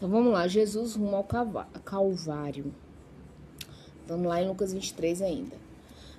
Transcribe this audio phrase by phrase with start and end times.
[0.00, 1.28] Então vamos lá, Jesus rumo ao
[1.84, 2.72] Calvário.
[4.08, 5.54] Vamos lá em Lucas 23 ainda.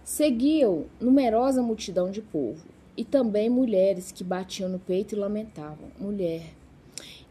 [0.03, 2.63] Seguiam numerosa multidão de povo
[2.95, 5.89] e também mulheres que batiam no peito e lamentavam.
[5.99, 6.53] Mulher.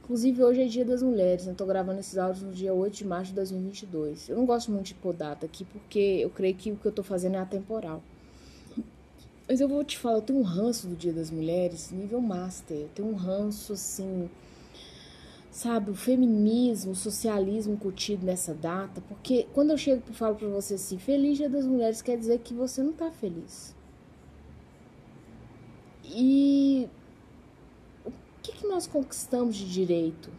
[0.03, 3.05] Inclusive, hoje é dia das mulheres, eu tô gravando esses áudios no dia 8 de
[3.05, 4.29] março de 2022.
[4.31, 6.91] Eu não gosto muito de pôr data aqui porque eu creio que o que eu
[6.91, 8.03] tô fazendo é atemporal.
[9.49, 12.77] Mas eu vou te falar, eu tenho um ranço do Dia das Mulheres, nível master.
[12.77, 14.29] Eu tenho um ranço, assim,
[15.51, 20.49] sabe, o feminismo, o socialismo incutido nessa data, porque quando eu chego e falo para
[20.49, 23.75] você assim, feliz dia das mulheres, quer dizer que você não tá feliz.
[26.05, 26.89] E
[28.05, 30.31] o que, que nós conquistamos de direito?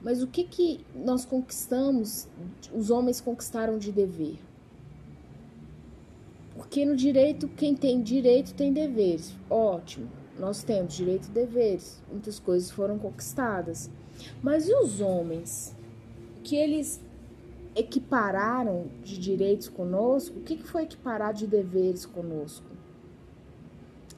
[0.00, 2.28] Mas o que, que nós conquistamos,
[2.72, 4.38] os homens conquistaram de dever?
[6.54, 9.34] Porque no direito, quem tem direito tem deveres.
[9.48, 12.00] Ótimo, nós temos direito e deveres.
[12.10, 13.90] Muitas coisas foram conquistadas.
[14.42, 15.74] Mas e os homens?
[16.42, 17.00] Que eles
[17.74, 20.38] equipararam de direitos conosco?
[20.38, 22.66] O que, foi equiparado de deveres conosco?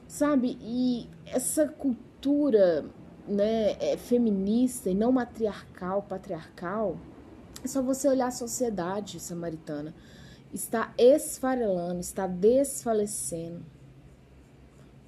[0.07, 0.57] Sabe?
[0.61, 2.85] E essa cultura
[3.27, 6.97] né, é, feminista e não matriarcal, patriarcal,
[7.63, 9.93] é só você olhar a sociedade samaritana.
[10.53, 13.63] Está esfarelando, está desfalecendo.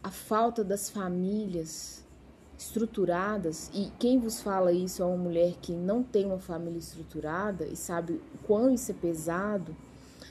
[0.04, 2.06] A falta das famílias
[2.62, 7.66] estruturadas, e quem vos fala isso é uma mulher que não tem uma família estruturada
[7.66, 9.76] e sabe o quão isso é pesado,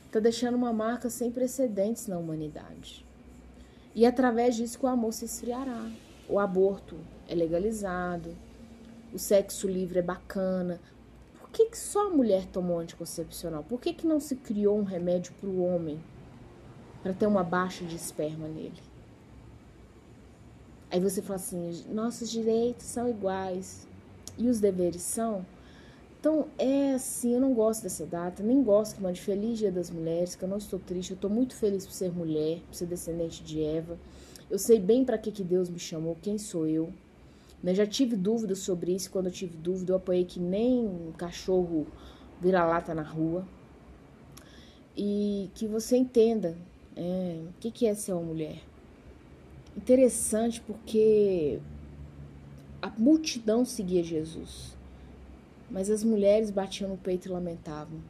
[0.06, 3.05] está deixando uma marca sem precedentes na humanidade.
[3.95, 5.91] E através disso que o amor se esfriará.
[6.28, 6.97] O aborto
[7.28, 8.37] é legalizado,
[9.12, 10.81] o sexo livre é bacana.
[11.41, 13.65] Por que, que só a mulher tomou anticoncepcional?
[13.65, 16.00] Por que, que não se criou um remédio para o homem
[17.03, 18.90] para ter uma baixa de esperma nele?
[20.91, 23.87] Aí você fala assim: nossos direitos são iguais
[24.37, 25.47] e os deveres são.
[26.19, 29.91] Então é assim, eu não gosto dessa data, nem gosto que mande Feliz Dia das
[29.91, 32.87] Mulheres, que eu não estou triste, eu estou muito feliz por ser mulher, por ser
[32.87, 33.97] descendente de Eva.
[34.50, 36.93] Eu sei bem para que, que Deus me chamou, quem sou eu.
[37.62, 37.75] Né?
[37.75, 41.87] Já tive dúvidas sobre isso, quando eu tive dúvida, eu apoiei que nem um cachorro
[42.41, 43.47] vira-lata na rua.
[44.95, 46.55] E que você entenda
[46.97, 48.61] é, o que, que é ser uma mulher
[49.76, 51.60] interessante porque
[52.82, 54.76] a multidão seguia Jesus,
[55.70, 58.00] mas as mulheres batiam no peito e lamentavam.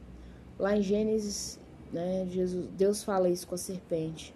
[0.57, 1.59] Lá em Gênesis,
[1.91, 4.33] né, Jesus, Deus fala isso com a serpente: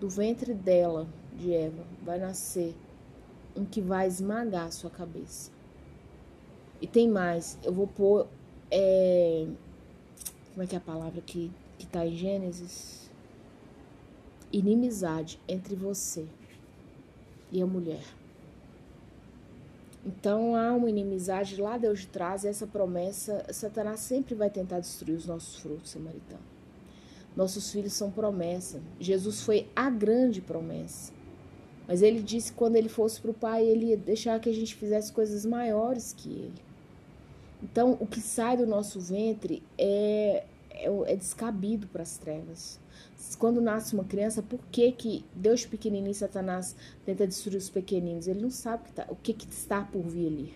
[0.00, 2.74] do ventre dela, de Eva, vai nascer
[3.54, 5.50] um que vai esmagar a sua cabeça.
[6.80, 8.26] E tem mais, eu vou pôr.
[8.70, 9.46] É,
[10.52, 13.10] como é que é a palavra que está em Gênesis?
[14.52, 16.26] Inimizade entre você
[17.56, 18.02] e a mulher.
[20.04, 24.78] Então há uma inimizade lá Deus de trás, e essa promessa, Satanás sempre vai tentar
[24.78, 26.42] destruir os nossos frutos, samaritano.
[27.34, 28.80] Nossos filhos são promessa.
[29.00, 31.12] Jesus foi a grande promessa.
[31.88, 34.54] Mas ele disse que quando ele fosse para o Pai, ele ia deixar que a
[34.54, 36.62] gente fizesse coisas maiores que ele.
[37.62, 40.44] Então, o que sai do nosso ventre é,
[40.86, 42.78] é, é descabido para as trevas
[43.38, 48.28] quando nasce uma criança, por que, que Deus pequenininho Satanás tenta destruir os pequeninos?
[48.28, 50.54] Ele não sabe que tá, o que, que está por vir ali.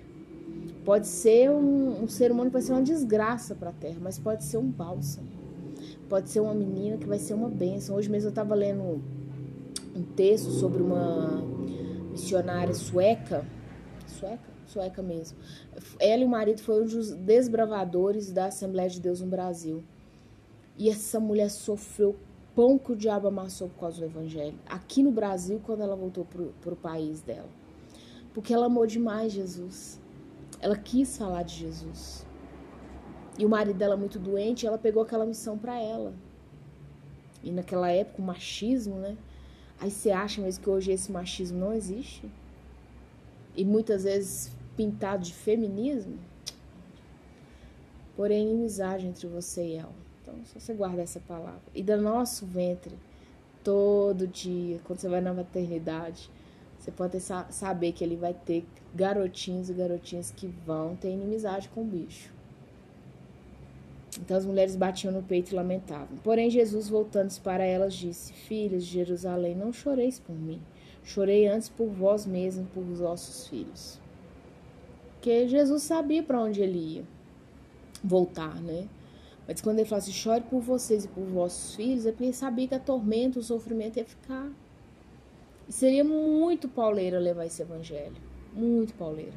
[0.84, 4.18] Pode ser um, um ser humano que vai ser uma desgraça para a terra, mas
[4.18, 5.28] pode ser um bálsamo.
[6.08, 7.96] Pode ser uma menina que vai ser uma bênção.
[7.96, 9.02] Hoje mesmo eu estava lendo
[9.94, 11.42] um texto sobre uma
[12.10, 13.44] missionária sueca,
[14.06, 14.50] sueca?
[14.66, 15.36] Sueca mesmo.
[15.98, 19.82] Ela e o marido foram dos desbravadores da Assembleia de Deus no Brasil.
[20.76, 22.16] E essa mulher sofreu
[22.54, 24.58] pão que o diabo amassou por causa do evangelho.
[24.68, 27.48] Aqui no Brasil, quando ela voltou para o país dela.
[28.32, 30.00] Porque ela amou demais Jesus.
[30.60, 32.26] Ela quis falar de Jesus.
[33.38, 36.12] E o marido dela muito doente, ela pegou aquela missão para ela.
[37.42, 39.16] E naquela época, o machismo, né?
[39.80, 42.30] Aí você acha mesmo que hoje esse machismo não existe?
[43.56, 46.18] E muitas vezes pintado de feminismo?
[48.14, 50.09] Porém, inimizade entre você e ela.
[50.32, 51.62] Então, você guarda essa palavra.
[51.74, 52.94] E do nosso ventre,
[53.62, 56.30] todo dia, quando você vai na maternidade,
[56.78, 61.68] você pode ter, saber que ele vai ter garotinhos e garotinhas que vão ter inimizade
[61.68, 62.32] com o bicho.
[64.18, 66.16] Então as mulheres batiam no peito e lamentavam.
[66.24, 70.60] Porém, Jesus, voltando-se para elas, disse: Filhas de Jerusalém, não choreis por mim.
[71.04, 73.98] Chorei antes por vós mesmos, por vossos filhos.
[75.12, 77.04] Porque Jesus sabia para onde ele ia
[78.02, 78.88] voltar, né?
[79.50, 82.32] Mas quando ele fala assim, chore por vocês e por vossos filhos, é porque ele
[82.32, 84.48] sabia que a tormenta, o sofrimento ia ficar.
[85.68, 88.14] E seria muito pauleira levar esse evangelho.
[88.52, 89.34] Muito pauleira.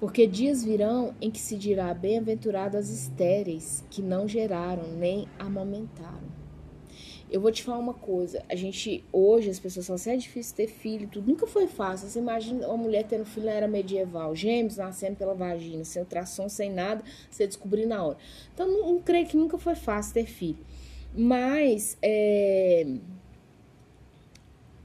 [0.00, 6.28] Porque dias virão em que se dirá bem-aventuradas as estéreis, que não geraram nem amamentaram.
[7.30, 10.56] Eu vou te falar uma coisa, a gente, hoje as pessoas falam assim, é difícil
[10.56, 14.34] ter filho, tudo, nunca foi fácil, você imagina uma mulher tendo filho na era medieval,
[14.34, 18.16] gêmeos nascendo pela vagina, sem ultrassom, sem nada, você descobrir na hora.
[18.54, 20.58] Então, não, não creio que nunca foi fácil ter filho.
[21.14, 22.86] Mas, é,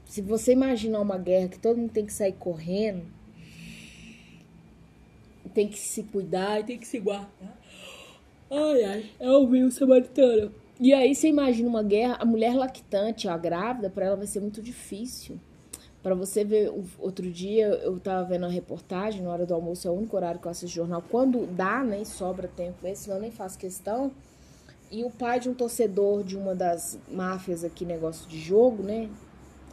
[0.04, 3.06] se você imaginar uma guerra que todo mundo tem que sair correndo,
[5.54, 7.58] tem que se cuidar e tem que se guardar.
[8.50, 10.63] Ai, ai, é o meu samaritano.
[10.80, 14.40] E aí você imagina uma guerra, a mulher lactante, a grávida, para ela vai ser
[14.40, 15.38] muito difícil.
[16.02, 19.90] Para você ver, outro dia eu tava vendo uma reportagem, na hora do almoço, é
[19.90, 23.22] o único horário que eu assisto jornal, quando dá, né, e sobra tempo, senão eu
[23.22, 24.10] nem faço questão.
[24.90, 29.08] E o pai de um torcedor de uma das máfias aqui, negócio de jogo, né,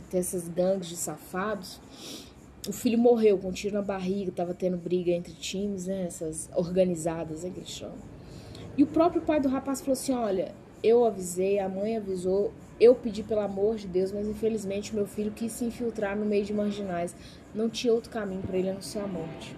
[0.09, 1.81] tem essas gangues de safados,
[2.69, 6.47] o filho morreu com um tiro na barriga, tava tendo briga entre times, né, essas
[6.55, 7.97] organizadas, né, que eles chamam.
[8.77, 12.95] E o próprio pai do rapaz falou assim, olha, eu avisei, a mãe avisou, eu
[12.95, 16.53] pedi pelo amor de Deus, mas infelizmente meu filho quis se infiltrar no meio de
[16.53, 17.15] marginais.
[17.53, 19.55] Não tinha outro caminho para ele a não ser a morte.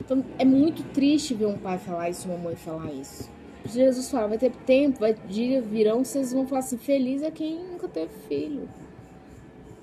[0.00, 3.30] Então é muito triste ver um pai falar isso, uma mãe falar isso.
[3.64, 7.62] Jesus fala, vai ter tempo, vai dia virão, vocês vão falar assim, feliz é quem
[7.62, 8.68] nunca teve filho.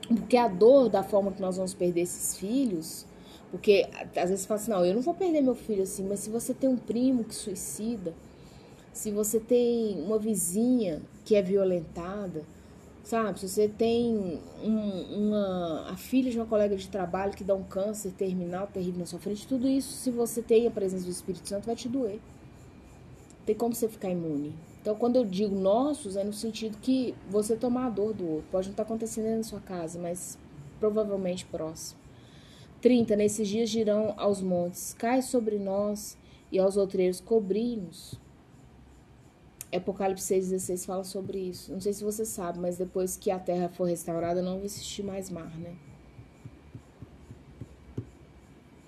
[0.07, 3.05] Porque a dor da forma que nós vamos perder esses filhos,
[3.51, 6.19] porque às vezes você fala assim, não, eu não vou perder meu filho assim, mas
[6.19, 8.13] se você tem um primo que suicida,
[8.97, 12.43] se você tem uma vizinha que é violentada,
[13.03, 13.39] sabe?
[13.39, 17.63] Se você tem um, uma, a filha de uma colega de trabalho que dá um
[17.63, 21.47] câncer terminal terrível na sua frente, tudo isso, se você tem a presença do Espírito
[21.47, 22.19] Santo, vai te doer.
[23.45, 24.55] Tem como você ficar imune.
[24.81, 28.47] Então, quando eu digo nossos, é no sentido que você tomar a dor do outro.
[28.51, 30.39] Pode não estar acontecendo na sua casa, mas
[30.79, 31.99] provavelmente próximo.
[32.81, 33.15] 30.
[33.15, 36.17] Nesses dias dirão aos montes: Cai sobre nós,
[36.51, 38.19] e aos outreiros cobrimos.
[39.77, 41.71] Apocalipse 6,16 fala sobre isso.
[41.71, 45.29] Não sei se você sabe, mas depois que a terra for restaurada, não existir mais
[45.29, 45.75] mar, né?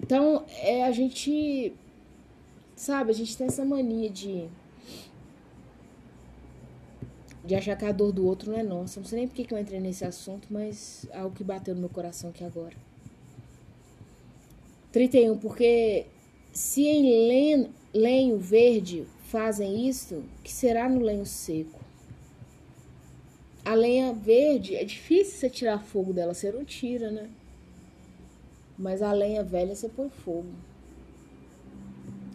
[0.02, 1.74] Então, é, a gente.
[2.76, 4.50] Sabe, a gente tem essa mania de.
[7.44, 9.00] De achar que a dor do outro não é nossa.
[9.00, 11.82] Não sei nem por que eu entrei nesse assunto, mas é algo que bateu no
[11.82, 12.76] meu coração aqui agora.
[14.92, 15.38] 31.
[15.38, 16.08] Porque
[16.52, 21.80] se em lenho verde fazem isso, que será no lenho seco.
[23.64, 27.30] A lenha verde é difícil você tirar fogo dela, você não tira, né?
[28.78, 30.50] Mas a lenha velha você põe fogo.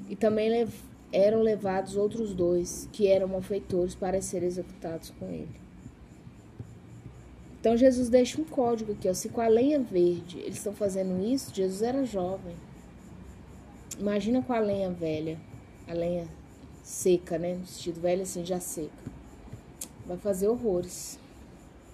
[0.09, 0.73] E também lev
[1.13, 5.49] eram levados outros dois, que eram malfeitores, para serem executados com ele.
[7.61, 9.15] Então Jesus deixa um código aqui, ó.
[9.15, 12.55] Se com a lenha verde eles estão fazendo isso, Jesus era jovem.
[13.99, 15.39] Imagina com a lenha velha,
[15.89, 16.29] a lenha
[16.85, 17.55] seca, né?
[17.55, 18.93] No sentido velho assim, já seca.
[20.07, 21.19] Vai fazer horrores.